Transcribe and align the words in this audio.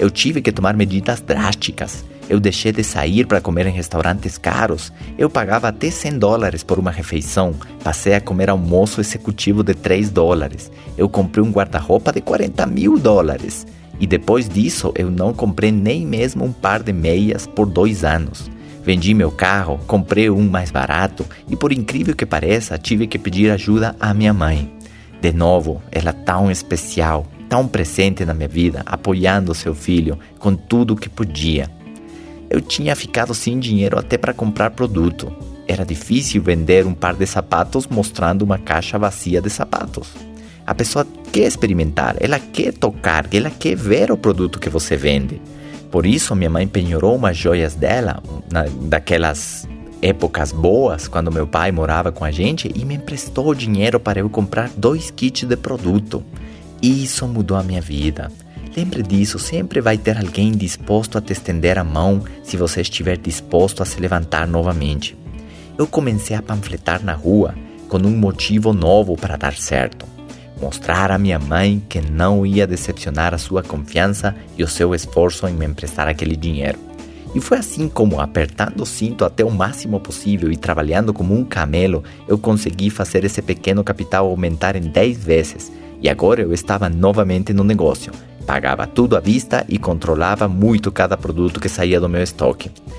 Eu 0.00 0.08
tive 0.08 0.40
que 0.40 0.50
tomar 0.50 0.74
medidas 0.74 1.20
drásticas. 1.20 2.06
Eu 2.26 2.40
deixei 2.40 2.72
de 2.72 2.82
sair 2.82 3.26
para 3.26 3.38
comer 3.38 3.66
em 3.66 3.70
restaurantes 3.70 4.38
caros. 4.38 4.90
Eu 5.18 5.28
pagava 5.28 5.68
até 5.68 5.90
100 5.90 6.18
dólares 6.18 6.62
por 6.62 6.78
uma 6.78 6.90
refeição. 6.90 7.52
Passei 7.84 8.14
a 8.14 8.20
comer 8.20 8.48
almoço 8.48 9.02
executivo 9.02 9.62
de 9.62 9.74
3 9.74 10.08
dólares. 10.08 10.72
Eu 10.96 11.06
comprei 11.06 11.44
um 11.44 11.50
guarda-roupa 11.50 12.14
de 12.14 12.22
40 12.22 12.64
mil 12.64 12.98
dólares. 12.98 13.66
E 14.00 14.06
depois 14.06 14.48
disso, 14.48 14.90
eu 14.96 15.10
não 15.10 15.34
comprei 15.34 15.70
nem 15.70 16.06
mesmo 16.06 16.46
um 16.46 16.52
par 16.52 16.82
de 16.82 16.94
meias 16.94 17.46
por 17.46 17.66
dois 17.66 18.02
anos. 18.02 18.50
Vendi 18.82 19.12
meu 19.12 19.30
carro, 19.30 19.78
comprei 19.86 20.30
um 20.30 20.48
mais 20.48 20.70
barato 20.70 21.26
e, 21.46 21.54
por 21.54 21.72
incrível 21.72 22.16
que 22.16 22.24
pareça, 22.24 22.78
tive 22.78 23.06
que 23.06 23.18
pedir 23.18 23.50
ajuda 23.50 23.94
à 24.00 24.14
minha 24.14 24.32
mãe. 24.32 24.72
De 25.20 25.30
novo, 25.30 25.82
ela 25.92 26.14
tão 26.14 26.50
especial, 26.50 27.26
tão 27.50 27.66
presente 27.66 28.24
na 28.24 28.32
minha 28.32 28.48
vida, 28.48 28.82
apoiando 28.86 29.54
seu 29.56 29.74
filho 29.74 30.16
com 30.38 30.54
tudo 30.54 30.94
o 30.94 30.96
que 30.96 31.08
podia. 31.08 31.68
Eu 32.48 32.60
tinha 32.60 32.94
ficado 32.94 33.34
sem 33.34 33.58
dinheiro 33.58 33.98
até 33.98 34.16
para 34.16 34.32
comprar 34.32 34.70
produto. 34.70 35.32
Era 35.66 35.84
difícil 35.84 36.40
vender 36.40 36.86
um 36.86 36.94
par 36.94 37.14
de 37.14 37.26
sapatos 37.26 37.88
mostrando 37.88 38.42
uma 38.42 38.56
caixa 38.56 38.98
vazia 38.98 39.42
de 39.42 39.50
sapatos. 39.50 40.08
A 40.64 40.74
pessoa 40.74 41.04
quer 41.32 41.48
experimentar, 41.48 42.16
ela 42.20 42.38
quer 42.38 42.72
tocar, 42.72 43.26
ela 43.34 43.50
quer 43.50 43.74
ver 43.74 44.12
o 44.12 44.16
produto 44.16 44.60
que 44.60 44.70
você 44.70 44.96
vende. 44.96 45.42
Por 45.90 46.06
isso, 46.06 46.36
minha 46.36 46.50
mãe 46.50 46.68
penhorou 46.68 47.16
umas 47.16 47.36
joias 47.36 47.74
dela, 47.74 48.22
na, 48.50 48.66
daquelas 48.82 49.68
épocas 50.00 50.52
boas, 50.52 51.08
quando 51.08 51.32
meu 51.32 51.48
pai 51.48 51.72
morava 51.72 52.12
com 52.12 52.24
a 52.24 52.30
gente, 52.30 52.70
e 52.74 52.84
me 52.84 52.94
emprestou 52.94 53.52
dinheiro 53.54 53.98
para 53.98 54.20
eu 54.20 54.30
comprar 54.30 54.70
dois 54.76 55.10
kits 55.10 55.42
de 55.48 55.56
produto. 55.56 56.22
Isso 56.82 57.28
mudou 57.28 57.56
a 57.56 57.62
minha 57.62 57.80
vida. 57.80 58.32
Lembre 58.74 59.02
disso, 59.02 59.38
sempre 59.38 59.80
vai 59.80 59.98
ter 59.98 60.16
alguém 60.16 60.52
disposto 60.52 61.18
a 61.18 61.20
te 61.20 61.32
estender 61.32 61.78
a 61.78 61.84
mão 61.84 62.22
se 62.42 62.56
você 62.56 62.80
estiver 62.80 63.18
disposto 63.18 63.82
a 63.82 63.86
se 63.86 64.00
levantar 64.00 64.46
novamente. 64.46 65.16
Eu 65.76 65.86
comecei 65.86 66.36
a 66.36 66.42
panfletar 66.42 67.04
na 67.04 67.12
rua 67.12 67.54
com 67.88 67.98
um 67.98 68.16
motivo 68.16 68.72
novo 68.72 69.16
para 69.16 69.36
dar 69.36 69.54
certo. 69.54 70.06
Mostrar 70.60 71.10
à 71.10 71.18
minha 71.18 71.38
mãe 71.38 71.82
que 71.88 72.00
não 72.00 72.46
ia 72.46 72.66
decepcionar 72.66 73.34
a 73.34 73.38
sua 73.38 73.62
confiança 73.62 74.34
e 74.56 74.62
o 74.62 74.68
seu 74.68 74.94
esforço 74.94 75.46
em 75.48 75.54
me 75.54 75.66
emprestar 75.66 76.06
aquele 76.06 76.36
dinheiro. 76.36 76.78
E 77.34 77.40
foi 77.40 77.58
assim 77.58 77.88
como, 77.88 78.20
apertando 78.20 78.82
o 78.82 78.86
cinto 78.86 79.24
até 79.24 79.44
o 79.44 79.50
máximo 79.50 80.00
possível 80.00 80.50
e 80.50 80.56
trabalhando 80.56 81.12
como 81.12 81.34
um 81.34 81.44
camelo, 81.44 82.02
eu 82.26 82.38
consegui 82.38 82.90
fazer 82.90 83.24
esse 83.24 83.40
pequeno 83.40 83.84
capital 83.84 84.26
aumentar 84.26 84.76
em 84.76 84.82
10 84.82 85.24
vezes. 85.24 85.72
E 86.02 86.08
agora 86.08 86.42
eu 86.42 86.52
estava 86.52 86.88
novamente 86.88 87.52
no 87.52 87.62
negócio, 87.62 88.12
Pagava 88.50 88.84
tudo 88.84 89.16
à 89.16 89.20
vista 89.20 89.64
e 89.68 89.78
controlava 89.78 90.48
muito 90.48 90.90
cada 90.90 91.16
produto 91.16 91.60
que 91.60 91.68
saía 91.68 92.00
do 92.00 92.08
meu 92.08 92.20
estoque. 92.20 92.68